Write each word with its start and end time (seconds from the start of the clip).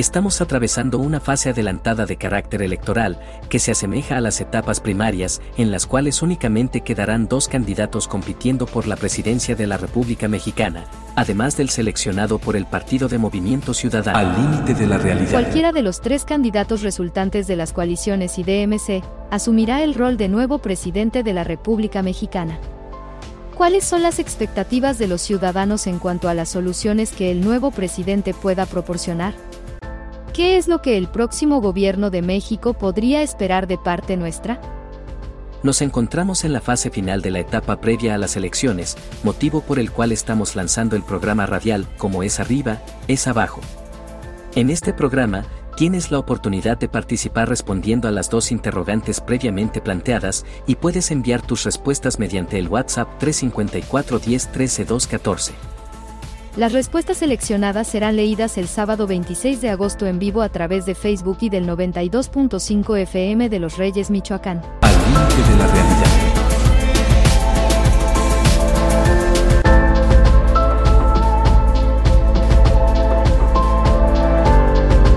Estamos 0.00 0.40
atravesando 0.40 0.96
una 0.96 1.20
fase 1.20 1.50
adelantada 1.50 2.06
de 2.06 2.16
carácter 2.16 2.62
electoral, 2.62 3.20
que 3.50 3.58
se 3.58 3.72
asemeja 3.72 4.16
a 4.16 4.22
las 4.22 4.40
etapas 4.40 4.80
primarias, 4.80 5.42
en 5.58 5.70
las 5.70 5.86
cuales 5.86 6.22
únicamente 6.22 6.80
quedarán 6.80 7.28
dos 7.28 7.48
candidatos 7.48 8.08
compitiendo 8.08 8.64
por 8.64 8.86
la 8.86 8.96
presidencia 8.96 9.54
de 9.56 9.66
la 9.66 9.76
República 9.76 10.26
Mexicana, 10.26 10.86
además 11.16 11.58
del 11.58 11.68
seleccionado 11.68 12.38
por 12.38 12.56
el 12.56 12.64
Partido 12.64 13.08
de 13.08 13.18
Movimiento 13.18 13.74
Ciudadano. 13.74 14.16
Al 14.16 14.40
límite 14.40 14.72
de 14.72 14.86
la 14.86 14.96
realidad. 14.96 15.32
Cualquiera 15.32 15.70
de 15.70 15.82
los 15.82 16.00
tres 16.00 16.24
candidatos 16.24 16.80
resultantes 16.80 17.46
de 17.46 17.56
las 17.56 17.74
coaliciones 17.74 18.38
y 18.38 18.42
DMC 18.42 19.04
asumirá 19.30 19.82
el 19.82 19.92
rol 19.92 20.16
de 20.16 20.30
nuevo 20.30 20.60
presidente 20.60 21.22
de 21.22 21.34
la 21.34 21.44
República 21.44 22.00
Mexicana. 22.00 22.58
¿Cuáles 23.54 23.84
son 23.84 24.00
las 24.02 24.18
expectativas 24.18 24.98
de 24.98 25.08
los 25.08 25.20
ciudadanos 25.20 25.86
en 25.86 25.98
cuanto 25.98 26.30
a 26.30 26.34
las 26.34 26.48
soluciones 26.48 27.12
que 27.12 27.30
el 27.30 27.42
nuevo 27.42 27.70
presidente 27.70 28.32
pueda 28.32 28.64
proporcionar? 28.64 29.34
¿Qué 30.40 30.56
es 30.56 30.68
lo 30.68 30.80
que 30.80 30.96
el 30.96 31.06
próximo 31.06 31.60
gobierno 31.60 32.08
de 32.08 32.22
México 32.22 32.72
podría 32.72 33.20
esperar 33.20 33.66
de 33.66 33.76
parte 33.76 34.16
nuestra? 34.16 34.58
Nos 35.62 35.82
encontramos 35.82 36.46
en 36.46 36.54
la 36.54 36.62
fase 36.62 36.88
final 36.88 37.20
de 37.20 37.30
la 37.30 37.40
etapa 37.40 37.78
previa 37.82 38.14
a 38.14 38.16
las 38.16 38.36
elecciones, 38.36 38.96
motivo 39.22 39.60
por 39.60 39.78
el 39.78 39.90
cual 39.90 40.12
estamos 40.12 40.56
lanzando 40.56 40.96
el 40.96 41.02
programa 41.02 41.44
radial 41.44 41.86
Como 41.98 42.22
es 42.22 42.40
arriba, 42.40 42.80
es 43.06 43.26
abajo. 43.26 43.60
En 44.54 44.70
este 44.70 44.94
programa, 44.94 45.44
tienes 45.76 46.10
la 46.10 46.18
oportunidad 46.18 46.78
de 46.78 46.88
participar 46.88 47.46
respondiendo 47.50 48.08
a 48.08 48.10
las 48.10 48.30
dos 48.30 48.50
interrogantes 48.50 49.20
previamente 49.20 49.82
planteadas 49.82 50.46
y 50.66 50.76
puedes 50.76 51.10
enviar 51.10 51.42
tus 51.42 51.64
respuestas 51.64 52.18
mediante 52.18 52.58
el 52.58 52.68
WhatsApp 52.68 53.18
354 53.18 54.18
10 54.20 54.52
13 54.52 54.84
214. 54.86 55.69
Las 56.56 56.72
respuestas 56.72 57.18
seleccionadas 57.18 57.86
serán 57.86 58.16
leídas 58.16 58.58
el 58.58 58.66
sábado 58.66 59.06
26 59.06 59.60
de 59.60 59.70
agosto 59.70 60.06
en 60.06 60.18
vivo 60.18 60.42
a 60.42 60.48
través 60.48 60.84
de 60.84 60.96
Facebook 60.96 61.38
y 61.42 61.48
del 61.48 61.66
92.5 61.66 62.98
FM 62.98 63.48
de 63.48 63.58
Los 63.60 63.76
Reyes, 63.76 64.10
Michoacán. 64.10 64.60